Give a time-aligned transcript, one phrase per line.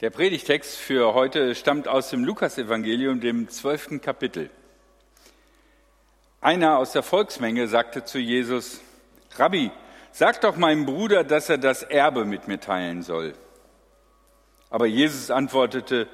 [0.00, 4.48] Der Predigtext für heute stammt aus dem Lukasevangelium, dem zwölften Kapitel.
[6.40, 8.80] Einer aus der Volksmenge sagte zu Jesus,
[9.34, 9.72] Rabbi,
[10.12, 13.32] sag doch meinem Bruder, dass er das Erbe mit mir teilen soll.
[14.70, 16.06] Aber Jesus antwortete,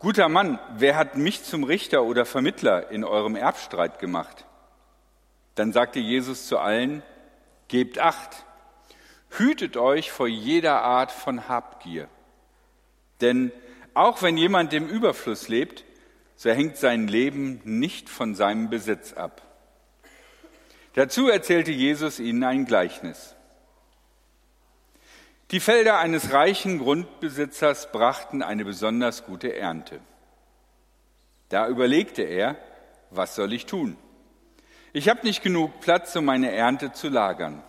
[0.00, 4.44] guter Mann, wer hat mich zum Richter oder Vermittler in eurem Erbstreit gemacht?
[5.54, 7.02] Dann sagte Jesus zu allen,
[7.68, 8.44] gebt acht,
[9.30, 12.06] hütet euch vor jeder Art von Habgier
[13.20, 13.52] denn
[13.94, 15.84] auch wenn jemand im Überfluss lebt,
[16.36, 19.42] so hängt sein Leben nicht von seinem Besitz ab.
[20.94, 23.34] Dazu erzählte Jesus ihnen ein Gleichnis.
[25.50, 30.00] Die Felder eines reichen Grundbesitzers brachten eine besonders gute Ernte.
[31.48, 32.56] Da überlegte er,
[33.10, 33.96] was soll ich tun?
[34.92, 37.62] Ich habe nicht genug Platz, um meine Ernte zu lagern.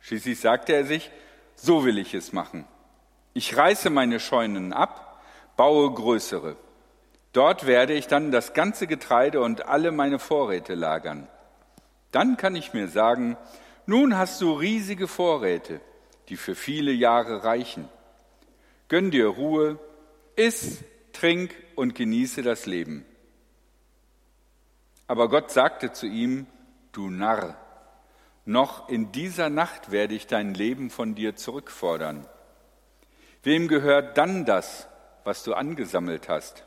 [0.00, 1.10] Schließlich sagte er sich,
[1.54, 2.66] so will ich es machen.
[3.34, 5.20] Ich reiße meine Scheunen ab,
[5.56, 6.56] baue größere.
[7.32, 11.28] Dort werde ich dann das ganze Getreide und alle meine Vorräte lagern.
[12.10, 13.36] Dann kann ich mir sagen,
[13.86, 15.80] nun hast du riesige Vorräte,
[16.28, 17.88] die für viele Jahre reichen.
[18.88, 19.78] Gönn dir Ruhe,
[20.36, 23.04] iss, trink und genieße das Leben.
[25.06, 26.46] Aber Gott sagte zu ihm,
[26.92, 27.56] du Narr,
[28.44, 32.26] noch in dieser Nacht werde ich dein Leben von dir zurückfordern.
[33.48, 34.88] Wem gehört dann das,
[35.24, 36.64] was du angesammelt hast?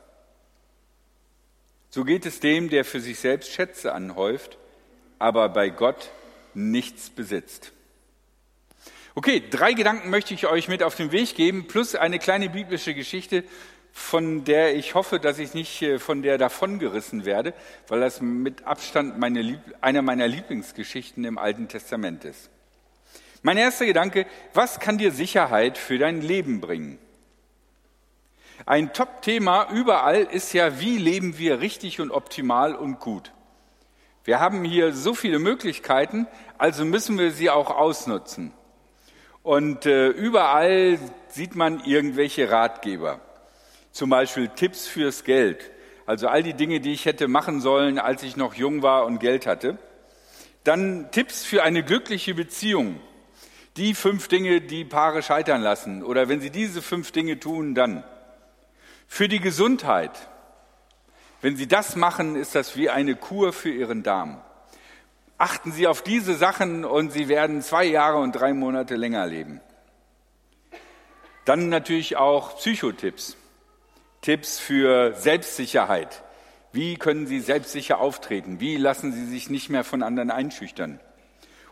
[1.90, 4.58] So geht es dem, der für sich selbst Schätze anhäuft,
[5.20, 6.10] aber bei Gott
[6.54, 7.70] nichts besitzt.
[9.14, 12.94] Okay, drei Gedanken möchte ich euch mit auf den Weg geben, plus eine kleine biblische
[12.94, 13.44] Geschichte,
[13.92, 17.54] von der ich hoffe, dass ich nicht äh, von der davongerissen werde,
[17.86, 22.50] weil das mit Abstand meine, einer meiner Lieblingsgeschichten im Alten Testament ist.
[23.42, 26.98] Mein erster Gedanke, was kann dir Sicherheit für dein Leben bringen?
[28.66, 33.32] Ein Top-Thema überall ist ja, wie leben wir richtig und optimal und gut.
[34.22, 38.52] Wir haben hier so viele Möglichkeiten, also müssen wir sie auch ausnutzen.
[39.42, 43.18] Und äh, überall sieht man irgendwelche Ratgeber,
[43.90, 45.72] zum Beispiel Tipps fürs Geld,
[46.06, 49.18] also all die Dinge, die ich hätte machen sollen, als ich noch jung war und
[49.18, 49.78] Geld hatte.
[50.62, 53.00] Dann Tipps für eine glückliche Beziehung,
[53.76, 56.02] die fünf Dinge, die Paare scheitern lassen.
[56.02, 58.04] Oder wenn sie diese fünf Dinge tun, dann.
[59.06, 60.28] Für die Gesundheit.
[61.40, 64.40] Wenn sie das machen, ist das wie eine Kur für ihren Darm.
[65.38, 69.60] Achten Sie auf diese Sachen und Sie werden zwei Jahre und drei Monate länger leben.
[71.44, 73.36] Dann natürlich auch Psychotipps.
[74.20, 76.22] Tipps für Selbstsicherheit.
[76.70, 78.60] Wie können Sie selbstsicher auftreten?
[78.60, 81.00] Wie lassen Sie sich nicht mehr von anderen einschüchtern?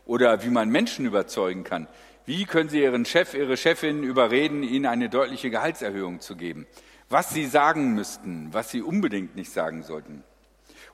[0.05, 1.89] Oder wie man Menschen überzeugen kann.
[2.27, 6.67] Wie können Sie Ihren Chef, Ihre Chefin überreden, Ihnen eine deutliche Gehaltserhöhung zu geben?
[7.09, 10.23] Was Sie sagen müssten, was Sie unbedingt nicht sagen sollten.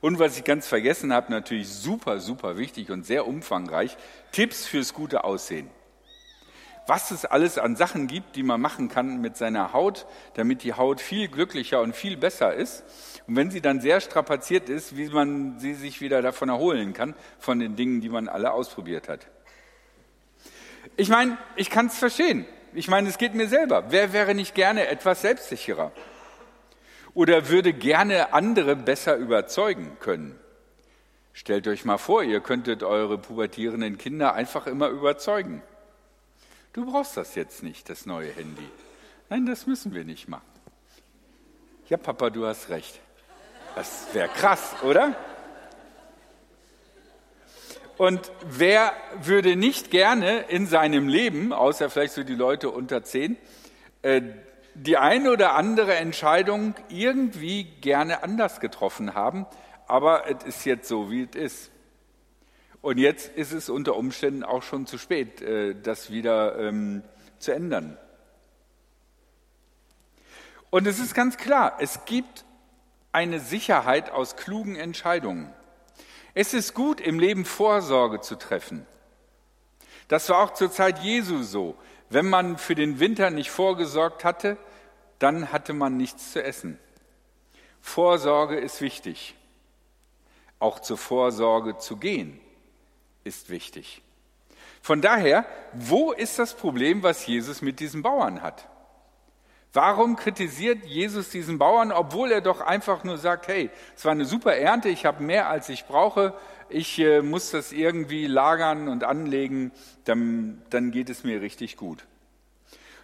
[0.01, 3.97] Und was ich ganz vergessen habe, natürlich super, super wichtig und sehr umfangreich,
[4.31, 5.69] Tipps fürs gute Aussehen.
[6.87, 10.05] Was es alles an Sachen gibt, die man machen kann mit seiner Haut,
[10.35, 12.83] damit die Haut viel glücklicher und viel besser ist.
[13.27, 17.13] Und wenn sie dann sehr strapaziert ist, wie man sie sich wieder davon erholen kann,
[17.39, 19.27] von den Dingen, die man alle ausprobiert hat.
[20.95, 22.45] Ich meine, ich kann es verstehen.
[22.73, 23.85] Ich meine, es geht mir selber.
[23.89, 25.91] Wer wäre nicht gerne etwas selbstsicherer?
[27.13, 30.39] Oder würde gerne andere besser überzeugen können?
[31.33, 35.61] Stellt euch mal vor, ihr könntet eure pubertierenden Kinder einfach immer überzeugen.
[36.77, 38.69] Du brauchst das jetzt nicht, das neue Handy.
[39.31, 40.45] Nein, das müssen wir nicht machen.
[41.89, 42.99] Ja, Papa, du hast recht.
[43.73, 45.15] Das wäre krass, oder?
[47.97, 48.93] Und wer
[49.23, 53.37] würde nicht gerne in seinem Leben, außer vielleicht so die Leute unter zehn,
[54.03, 54.21] äh,
[54.75, 59.47] die eine oder andere Entscheidung irgendwie gerne anders getroffen haben,
[59.87, 61.71] aber es ist jetzt so, wie es ist.
[62.81, 67.03] Und jetzt ist es unter Umständen auch schon zu spät, äh, das wieder ähm,
[67.39, 67.97] zu ändern.
[70.69, 72.45] Und es ist ganz klar, es gibt
[73.11, 75.51] eine Sicherheit aus klugen Entscheidungen.
[76.33, 78.85] Es ist gut, im Leben Vorsorge zu treffen.
[80.07, 81.75] Das war auch zur Zeit Jesu so.
[82.09, 84.57] Wenn man für den Winter nicht vorgesorgt hatte,
[85.19, 86.79] dann hatte man nichts zu essen.
[87.81, 89.35] Vorsorge ist wichtig.
[90.59, 92.39] Auch zur Vorsorge zu gehen
[93.27, 94.01] ist wichtig.
[94.81, 98.67] Von daher, wo ist das Problem, was Jesus mit diesen Bauern hat?
[99.73, 104.25] Warum kritisiert Jesus diesen Bauern, obwohl er doch einfach nur sagt, hey, es war eine
[104.25, 106.33] super Ernte, ich habe mehr als ich brauche,
[106.69, 109.71] ich äh, muss das irgendwie lagern und anlegen,
[110.05, 112.05] dann, dann geht es mir richtig gut.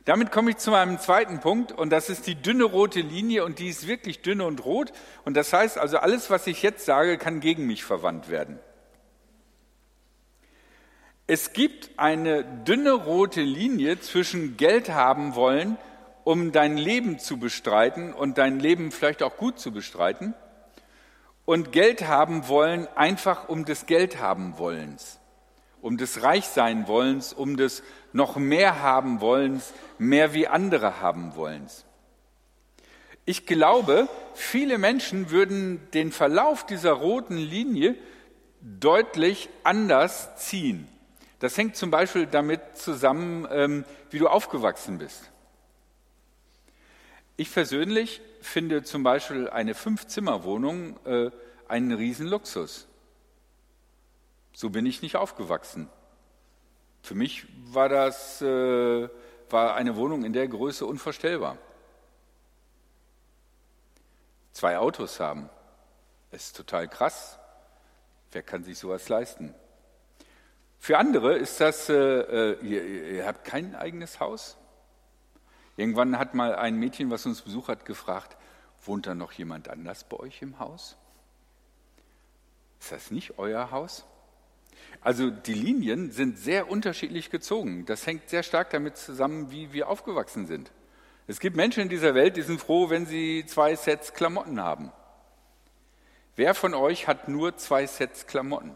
[0.06, 3.60] Damit komme ich zu meinem zweiten Punkt und das ist die dünne rote Linie und
[3.60, 4.92] die ist wirklich dünne und rot
[5.25, 8.60] und das heißt also alles, was ich jetzt sage, kann gegen mich verwandt werden.
[11.25, 15.78] Es gibt eine dünne rote Linie zwischen Geld haben wollen,
[16.25, 20.34] um dein Leben zu bestreiten und dein Leben vielleicht auch gut zu bestreiten,
[21.46, 25.20] und Geld haben wollen einfach um des Geld haben wollens,
[25.81, 27.84] um des Reichsein wollens, um des
[28.14, 31.86] noch mehr haben wollens, mehr wie andere haben wollens.
[33.25, 37.96] Ich glaube, viele Menschen würden den Verlauf dieser roten Linie
[38.62, 40.88] deutlich anders ziehen.
[41.44, 45.30] Das hängt zum Beispiel damit zusammen, ähm, wie du aufgewachsen bist.
[47.36, 51.31] Ich persönlich finde zum Beispiel eine Fünf-Zimmer-Wohnung äh,
[51.68, 52.88] einen Riesenluxus.
[54.54, 55.90] So bin ich nicht aufgewachsen.
[57.01, 59.10] Für mich war das äh,
[59.50, 61.57] war eine Wohnung in der Größe unvorstellbar.
[64.54, 65.50] Zwei Autos haben,
[66.31, 67.38] ist total krass.
[68.31, 69.54] Wer kann sich sowas leisten?
[70.83, 72.83] Für andere ist das, äh, äh, ihr,
[73.13, 74.57] ihr habt kein eigenes Haus.
[75.77, 78.35] Irgendwann hat mal ein Mädchen, was uns besucht hat, gefragt,
[78.83, 80.97] wohnt da noch jemand anders bei euch im Haus?
[82.81, 84.03] Ist das nicht euer Haus?
[85.00, 87.86] Also die Linien sind sehr unterschiedlich gezogen.
[87.86, 90.69] Das hängt sehr stark damit zusammen, wie wir aufgewachsen sind.
[91.27, 94.91] Es gibt Menschen in dieser Welt, die sind froh, wenn sie zwei Sets Klamotten haben.
[96.36, 98.75] Wer von euch hat nur zwei Sets Klamotten?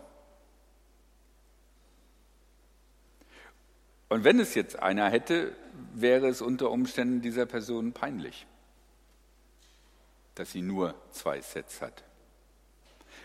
[4.09, 5.53] Und wenn es jetzt einer hätte,
[5.93, 8.47] wäre es unter Umständen dieser Person peinlich,
[10.35, 12.03] dass sie nur zwei Sets hat.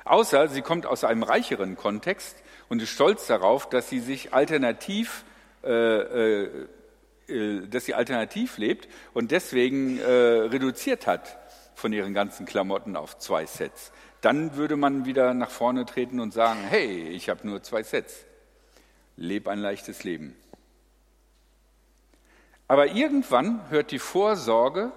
[0.05, 2.37] Außer sie kommt aus einem reicheren Kontext
[2.69, 5.25] und ist stolz darauf, dass sie sich alternativ,
[5.62, 6.67] äh, äh,
[7.28, 11.38] äh dass sie alternativ lebt und deswegen äh, reduziert hat
[11.75, 13.93] von ihren ganzen Klamotten auf zwei Sets.
[14.20, 18.25] Dann würde man wieder nach vorne treten und sagen, hey, ich habe nur zwei Sets.
[19.17, 20.37] Leb ein leichtes Leben.
[22.73, 24.93] Aber irgendwann hört die Vorsorge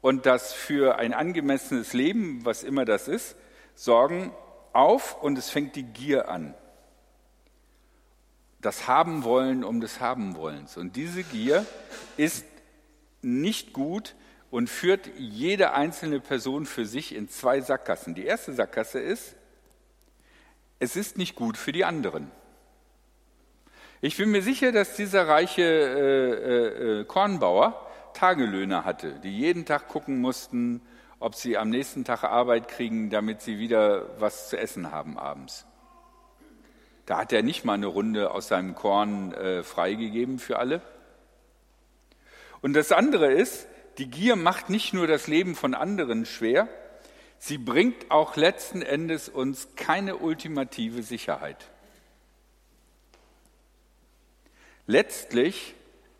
[0.00, 3.36] und das für ein angemessenes Leben, was immer das ist,
[3.74, 4.32] Sorgen
[4.72, 6.54] auf und es fängt die Gier an.
[8.62, 10.78] Das Haben wollen um des Haben wollens.
[10.78, 11.66] Und diese Gier
[12.16, 12.46] ist
[13.20, 14.14] nicht gut
[14.50, 18.14] und führt jede einzelne Person für sich in zwei Sackgassen.
[18.14, 19.36] Die erste Sackgasse ist,
[20.78, 22.30] es ist nicht gut für die anderen.
[24.02, 29.88] Ich bin mir sicher, dass dieser reiche äh, äh, Kornbauer Tagelöhner hatte, die jeden Tag
[29.88, 30.82] gucken mussten,
[31.18, 35.66] ob sie am nächsten Tag Arbeit kriegen, damit sie wieder was zu essen haben abends.
[37.06, 40.82] Da hat er nicht mal eine Runde aus seinem Korn äh, freigegeben für alle.
[42.60, 43.66] Und das andere ist,
[43.96, 46.68] die Gier macht nicht nur das Leben von anderen schwer,
[47.38, 51.70] sie bringt auch letzten Endes uns keine ultimative Sicherheit.
[54.86, 55.74] Letztlich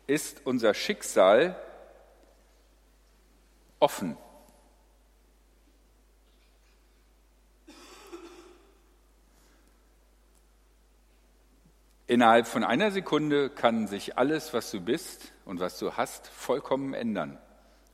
[0.07, 1.55] ist unser Schicksal
[3.79, 4.17] offen.
[12.07, 16.93] Innerhalb von einer Sekunde kann sich alles, was du bist und was du hast, vollkommen
[16.93, 17.37] ändern.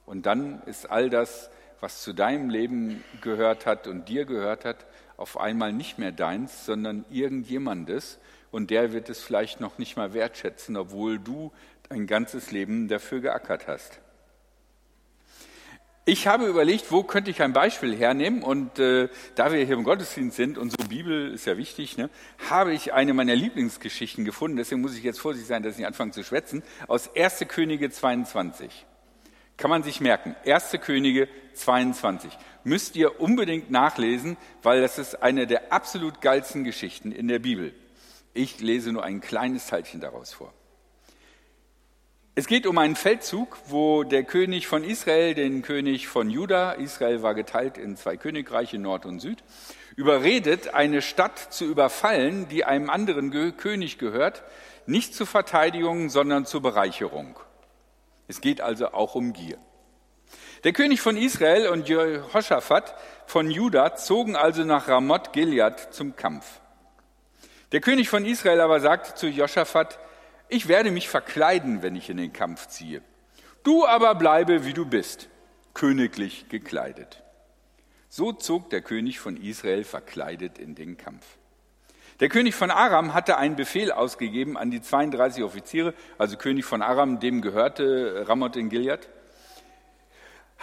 [0.05, 1.49] Und dann ist all das,
[1.79, 4.85] was zu deinem Leben gehört hat und dir gehört hat,
[5.17, 8.19] auf einmal nicht mehr deins, sondern irgendjemandes
[8.53, 11.51] und der wird es vielleicht noch nicht mal wertschätzen, obwohl du
[11.89, 13.99] dein ganzes Leben dafür geackert hast.
[16.05, 19.85] Ich habe überlegt, wo könnte ich ein Beispiel hernehmen und äh, da wir hier im
[19.85, 22.09] Gottesdienst sind und so Bibel ist ja wichtig, ne,
[22.49, 26.11] habe ich eine meiner Lieblingsgeschichten gefunden, deswegen muss ich jetzt vorsichtig sein, dass ich anfange
[26.11, 27.45] zu schwätzen, aus 1.
[27.47, 28.85] Könige 22.
[29.57, 30.77] Kann man sich merken, 1.
[30.81, 32.37] Könige 22.
[32.65, 37.73] Müsst ihr unbedingt nachlesen, weil das ist eine der absolut geilsten Geschichten in der Bibel.
[38.33, 40.53] Ich lese nur ein kleines Teilchen daraus vor.
[42.35, 47.21] Es geht um einen Feldzug, wo der König von Israel den König von Juda, Israel
[47.21, 49.43] war geteilt in zwei Königreiche, Nord und Süd,
[49.95, 54.41] überredet, eine Stadt zu überfallen, die einem anderen König gehört,
[54.87, 57.37] nicht zur Verteidigung, sondern zur Bereicherung.
[58.27, 59.59] Es geht also auch um Gier.
[60.63, 62.95] Der König von Israel und Jehoshaphat
[63.27, 66.61] von Juda zogen also nach Ramoth Gilead zum Kampf.
[67.73, 69.99] Der König von Israel aber sagte zu Joschafat,
[70.47, 73.01] ich werde mich verkleiden, wenn ich in den Kampf ziehe.
[73.63, 75.27] Du aber bleibe, wie du bist,
[75.73, 77.23] königlich gekleidet.
[78.09, 81.25] So zog der König von Israel verkleidet in den Kampf.
[82.19, 86.83] Der König von Aram hatte einen Befehl ausgegeben an die 32 Offiziere, also König von
[86.83, 89.09] Aram, dem gehörte Ramoth in Gilead,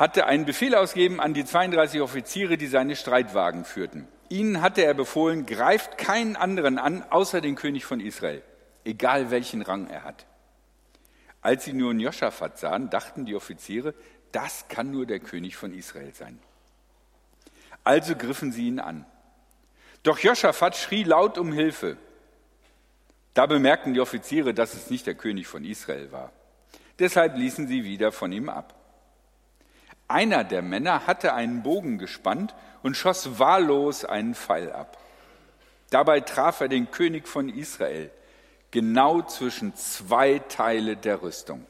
[0.00, 4.09] hatte einen Befehl ausgegeben an die 32 Offiziere, die seine Streitwagen führten.
[4.30, 8.42] Ihnen hatte er befohlen, greift keinen anderen an, außer den König von Israel,
[8.83, 10.25] egal welchen Rang er hat.
[11.42, 13.92] Als sie nun Joschafat sahen, dachten die Offiziere,
[14.33, 16.38] das kann nur der König von Israel sein.
[17.85, 19.04] Also griffen sie ihn an.
[20.02, 21.99] Doch Joschafat schrie laut um Hilfe.
[23.35, 26.33] Da bemerkten die Offiziere, dass es nicht der König von Israel war.
[26.99, 28.80] Deshalb ließen sie wieder von ihm ab.
[30.11, 32.52] Einer der Männer hatte einen Bogen gespannt
[32.83, 34.99] und schoss wahllos einen Pfeil ab.
[35.90, 38.11] Dabei traf er den König von Israel
[38.73, 41.64] genau zwischen zwei Teile der Rüstung.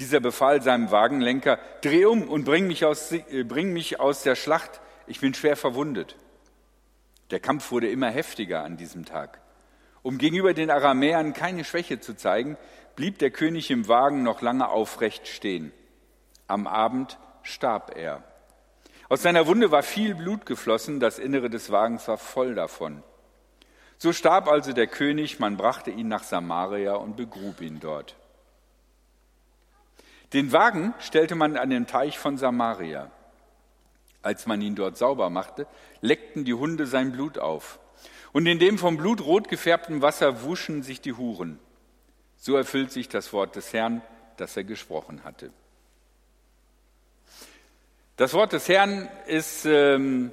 [0.00, 4.34] Dieser befahl seinem Wagenlenker, dreh um und bring mich, aus, äh, bring mich aus der
[4.34, 6.16] Schlacht, ich bin schwer verwundet.
[7.30, 9.40] Der Kampf wurde immer heftiger an diesem Tag.
[10.02, 12.56] Um gegenüber den Aramäern keine Schwäche zu zeigen,
[12.98, 15.70] blieb der König im Wagen noch lange aufrecht stehen.
[16.48, 18.24] Am Abend starb er.
[19.08, 23.04] Aus seiner Wunde war viel Blut geflossen, das Innere des Wagens war voll davon.
[23.98, 28.16] So starb also der König, man brachte ihn nach Samaria und begrub ihn dort.
[30.32, 33.12] Den Wagen stellte man an den Teich von Samaria.
[34.22, 35.68] Als man ihn dort sauber machte,
[36.00, 37.78] leckten die Hunde sein Blut auf.
[38.32, 41.60] Und in dem vom Blut rot gefärbten Wasser wuschen sich die Huren.
[42.38, 44.00] So erfüllt sich das Wort des Herrn,
[44.36, 45.50] das er gesprochen hatte.
[48.16, 50.32] Das Wort des Herrn ist ähm,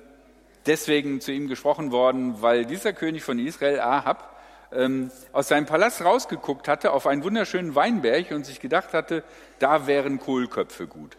[0.65, 4.35] deswegen zu ihm gesprochen worden, weil dieser König von Israel, Ahab,
[4.71, 9.24] ähm, aus seinem Palast rausgeguckt hatte auf einen wunderschönen Weinberg und sich gedacht hatte,
[9.59, 11.17] da wären Kohlköpfe gut.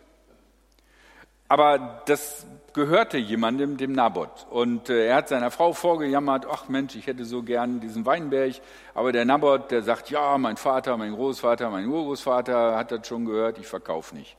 [1.48, 2.44] Aber das
[2.76, 4.46] gehörte jemandem, dem Naboth.
[4.50, 8.56] Und äh, er hat seiner Frau vorgejammert, ach Mensch, ich hätte so gern diesen Weinberg.
[8.94, 13.24] Aber der Naboth, der sagt, ja, mein Vater, mein Großvater, mein Urgroßvater hat das schon
[13.24, 14.36] gehört, ich verkaufe nicht.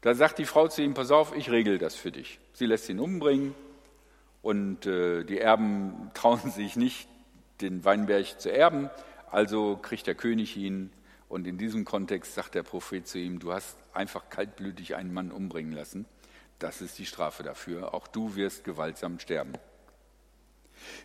[0.00, 2.38] Da sagt die Frau zu ihm, pass auf, ich regel das für dich.
[2.52, 3.54] Sie lässt ihn umbringen
[4.40, 7.08] und äh, die Erben trauen sich nicht,
[7.60, 8.88] den Weinberg zu erben,
[9.32, 10.92] also kriegt der König ihn.
[11.28, 15.32] Und in diesem Kontext sagt der Prophet zu ihm, du hast einfach kaltblütig einen Mann
[15.32, 16.06] umbringen lassen.
[16.58, 17.94] Das ist die Strafe dafür.
[17.94, 19.52] Auch du wirst gewaltsam sterben.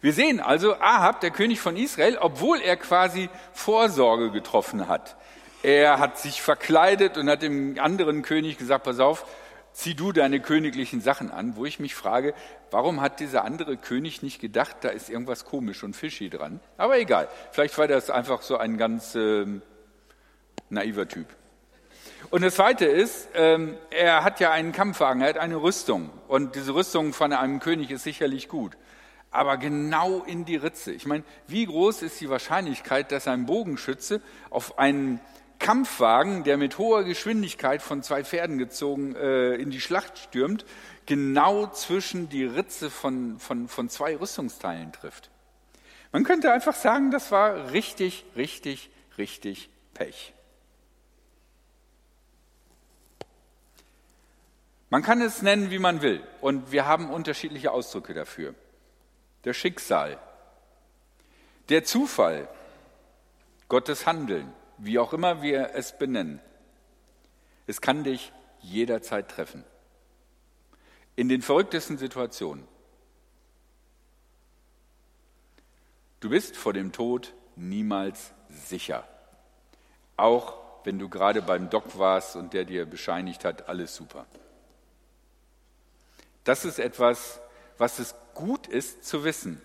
[0.02, 5.16] Wir sehen also, Ahab, der König von Israel, obwohl er quasi Vorsorge getroffen hat.
[5.64, 9.26] Er hat sich verkleidet und hat dem anderen König gesagt, pass auf,
[9.72, 12.34] zieh du deine königlichen Sachen an, wo ich mich frage,
[12.70, 16.60] warum hat dieser andere König nicht gedacht, da ist irgendwas komisch und fishy dran?
[16.78, 19.46] Aber egal, vielleicht war das einfach so ein ganz äh,
[20.70, 21.28] naiver Typ.
[22.34, 26.10] Und das Zweite ist, ähm, er hat ja einen Kampfwagen, er hat eine Rüstung.
[26.28, 28.76] Und diese Rüstung von einem König ist sicherlich gut.
[29.30, 30.94] Aber genau in die Ritze.
[30.94, 35.20] Ich meine, wie groß ist die Wahrscheinlichkeit, dass ein Bogenschütze auf einen
[35.60, 40.66] Kampfwagen, der mit hoher Geschwindigkeit von zwei Pferden gezogen äh, in die Schlacht stürmt,
[41.06, 45.30] genau zwischen die Ritze von, von, von zwei Rüstungsteilen trifft.
[46.12, 50.34] Man könnte einfach sagen, das war richtig, richtig, richtig Pech.
[54.94, 58.54] Man kann es nennen, wie man will, und wir haben unterschiedliche Ausdrücke dafür.
[59.44, 60.20] Der Schicksal,
[61.70, 62.48] der Zufall,
[63.70, 66.40] Gottes Handeln, wie auch immer wir es benennen.
[67.66, 68.32] Es kann dich
[68.62, 69.64] jederzeit treffen.
[71.16, 72.68] In den verrücktesten Situationen.
[76.20, 79.08] Du bist vor dem Tod niemals sicher.
[80.18, 84.28] Auch wenn du gerade beim Doc warst und der dir bescheinigt hat, alles super.
[86.44, 87.40] Das ist etwas,
[87.78, 89.62] was es gut ist zu wissen.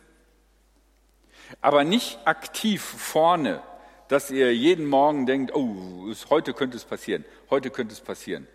[1.61, 3.63] Aber nicht aktiv vorne
[4.09, 8.49] dass ihr jeden Morgen denkt, oh, heute könnte es passieren, heute könnte es passieren,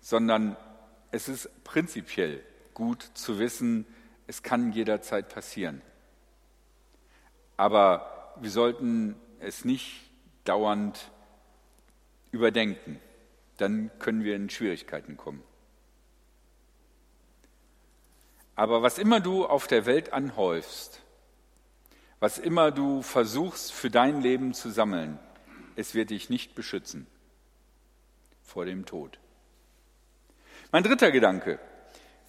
[0.00, 0.56] sondern
[1.10, 2.42] es ist prinzipiell
[2.74, 3.86] gut zu wissen,
[4.26, 5.82] es kann jederzeit passieren.
[7.56, 10.10] Aber wir sollten es nicht
[10.44, 11.10] dauernd
[12.30, 13.00] überdenken,
[13.56, 15.42] dann können wir in Schwierigkeiten kommen.
[18.60, 21.00] Aber was immer du auf der Welt anhäufst,
[22.18, 25.18] was immer du versuchst für dein Leben zu sammeln,
[25.76, 27.06] es wird dich nicht beschützen
[28.42, 29.18] vor dem Tod.
[30.72, 31.58] Mein dritter Gedanke.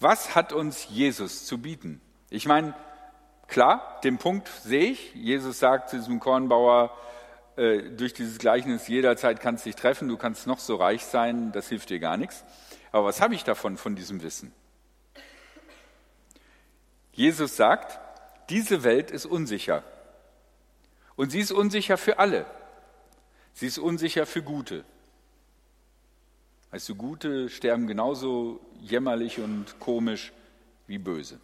[0.00, 2.00] Was hat uns Jesus zu bieten?
[2.30, 2.74] Ich meine,
[3.46, 5.14] klar, den Punkt sehe ich.
[5.14, 6.96] Jesus sagt zu diesem Kornbauer
[7.56, 11.52] äh, durch dieses Gleichnis, jederzeit kannst du dich treffen, du kannst noch so reich sein,
[11.52, 12.42] das hilft dir gar nichts.
[12.90, 14.54] Aber was habe ich davon, von diesem Wissen?
[17.12, 18.00] Jesus sagt,
[18.48, 19.84] diese Welt ist unsicher.
[21.14, 22.46] Und sie ist unsicher für alle.
[23.52, 24.84] Sie ist unsicher für Gute.
[26.70, 30.32] Weißt du, Gute sterben genauso jämmerlich und komisch
[30.86, 31.38] wie Böse.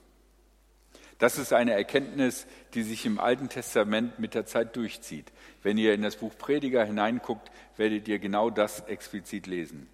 [1.19, 5.33] Das ist eine Erkenntnis, die sich im Alten Testament mit der Zeit durchzieht.
[5.63, 9.89] Wenn ihr in das Buch Prediger hineinguckt, werdet ihr genau das explizit lesen.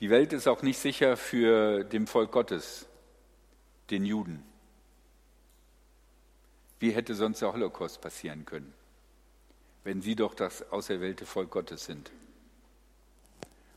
[0.00, 2.86] Die Welt ist auch nicht sicher für dem Volk Gottes,
[3.90, 4.42] den Juden.
[6.80, 8.74] Wie hätte sonst der Holocaust passieren können,
[9.84, 12.10] wenn sie doch das auserwählte Volk Gottes sind?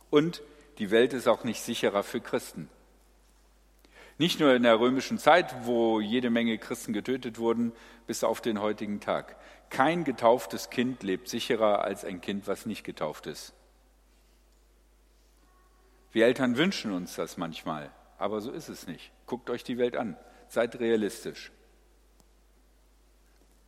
[0.10, 0.42] Und
[0.80, 2.70] die Welt ist auch nicht sicherer für Christen.
[4.18, 7.72] Nicht nur in der römischen Zeit, wo jede Menge Christen getötet wurden,
[8.08, 9.36] bis auf den heutigen Tag.
[9.70, 13.54] Kein getauftes Kind lebt sicherer als ein Kind, was nicht getauft ist.
[16.18, 19.12] Wir Eltern wünschen uns das manchmal, aber so ist es nicht.
[19.28, 21.52] Guckt euch die Welt an, seid realistisch.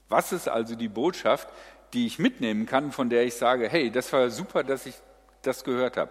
[0.07, 1.47] Was ist also die Botschaft,
[1.93, 4.95] die ich mitnehmen kann, von der ich sage, hey, das war super, dass ich
[5.43, 6.09] das gehört habe.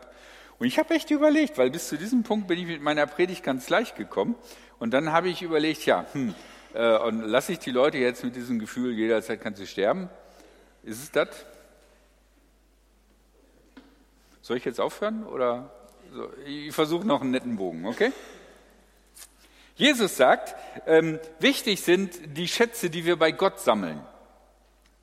[0.60, 3.42] Und ich habe echt überlegt, weil bis zu diesem Punkt bin ich mit meiner Predigt
[3.42, 4.36] ganz leicht gekommen.
[4.78, 6.36] Und dann habe ich überlegt, ja, hm,
[6.72, 10.08] äh, und lasse ich die Leute jetzt mit diesem Gefühl, jederzeit kann sie sterben?
[10.84, 11.30] Ist es das?
[14.40, 15.26] Soll ich jetzt aufhören?
[15.26, 15.72] Oder
[16.12, 18.12] so, ich versuche noch einen netten Bogen, okay?
[19.76, 24.00] Jesus sagt, ähm, wichtig sind die Schätze, die wir bei Gott sammeln.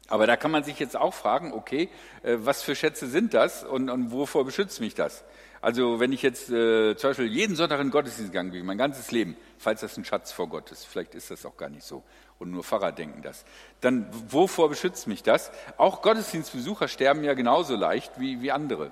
[0.07, 1.89] Aber da kann man sich jetzt auch fragen, okay,
[2.23, 5.23] äh, was für Schätze sind das und, und wovor beschützt mich das?
[5.61, 9.09] Also wenn ich jetzt äh, zum Beispiel jeden Sonntag in Gottesdienst gegangen bin, mein ganzes
[9.11, 12.03] Leben, falls das ein Schatz vor Gott ist, vielleicht ist das auch gar nicht so
[12.37, 13.45] und nur Pfarrer denken das,
[13.81, 15.51] dann wovor beschützt mich das?
[15.77, 18.91] Auch Gottesdienstbesucher sterben ja genauso leicht wie, wie andere.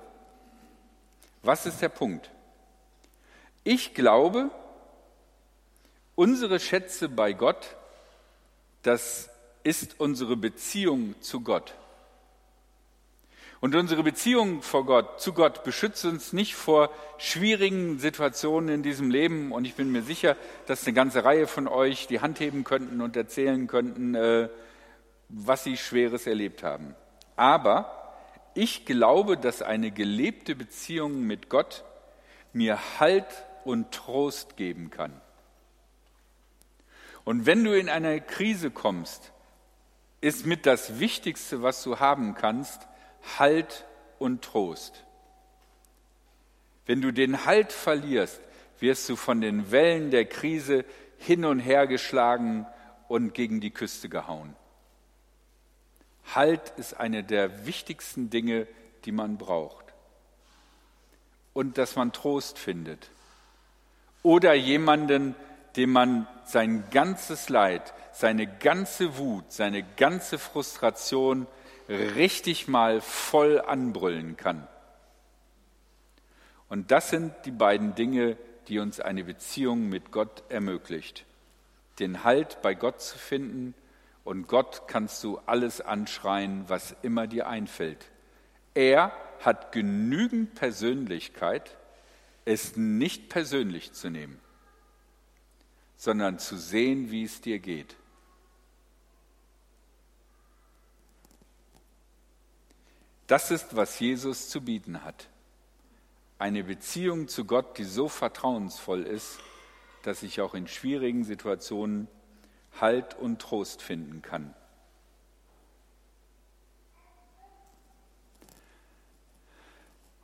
[1.44, 2.30] Was ist der Punkt?
[3.64, 4.50] Ich glaube,
[6.14, 7.76] unsere Schätze bei Gott,
[8.82, 9.28] das
[9.62, 11.74] ist unsere Beziehung zu Gott.
[13.60, 19.10] Und unsere Beziehung vor Gott, zu Gott beschützt uns nicht vor schwierigen Situationen in diesem
[19.10, 19.52] Leben.
[19.52, 23.02] Und ich bin mir sicher, dass eine ganze Reihe von euch die Hand heben könnten
[23.02, 24.48] und erzählen könnten, äh,
[25.28, 26.94] was sie Schweres erlebt haben.
[27.36, 28.03] Aber
[28.54, 31.84] ich glaube, dass eine gelebte Beziehung mit Gott
[32.52, 33.26] mir Halt
[33.64, 35.20] und Trost geben kann.
[37.24, 39.32] Und wenn du in eine Krise kommst,
[40.20, 42.86] ist mit das Wichtigste, was du haben kannst,
[43.38, 43.84] Halt
[44.18, 45.04] und Trost.
[46.86, 48.40] Wenn du den Halt verlierst,
[48.78, 50.84] wirst du von den Wellen der Krise
[51.18, 52.66] hin und her geschlagen
[53.08, 54.54] und gegen die Küste gehauen.
[56.32, 58.66] Halt ist eine der wichtigsten Dinge,
[59.04, 59.84] die man braucht.
[61.52, 63.10] Und dass man Trost findet.
[64.22, 65.34] Oder jemanden,
[65.76, 71.46] dem man sein ganzes Leid, seine ganze Wut, seine ganze Frustration
[71.88, 74.66] richtig mal voll anbrüllen kann.
[76.68, 78.36] Und das sind die beiden Dinge,
[78.68, 81.24] die uns eine Beziehung mit Gott ermöglicht.
[81.98, 83.74] Den Halt bei Gott zu finden
[84.24, 88.10] und Gott kannst du alles anschreien, was immer dir einfällt.
[88.72, 91.76] Er hat genügend Persönlichkeit,
[92.46, 94.40] es nicht persönlich zu nehmen,
[95.96, 97.96] sondern zu sehen, wie es dir geht.
[103.26, 105.28] Das ist, was Jesus zu bieten hat.
[106.38, 109.38] Eine Beziehung zu Gott, die so vertrauensvoll ist,
[110.02, 112.08] dass ich auch in schwierigen Situationen
[112.80, 114.54] Halt und Trost finden kann.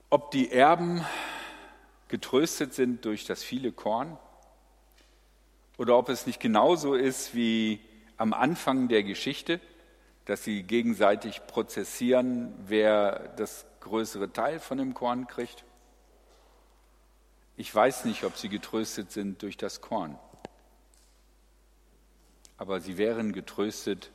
[0.08, 1.04] Ob die Erben
[2.08, 4.18] getröstet sind durch das viele Korn
[5.78, 7.80] oder ob es nicht genauso ist wie
[8.16, 9.60] am Anfang der Geschichte,
[10.26, 15.64] dass sie gegenseitig prozessieren, wer das größere Teil von dem Korn kriegt.
[17.56, 20.18] Ich weiß nicht, ob sie getröstet sind durch das Korn,
[22.60, 24.10] aber sie wären getröstet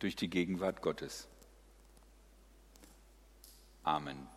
[0.00, 1.28] durch die Gegenwart Gottes.
[3.84, 4.28] Amen.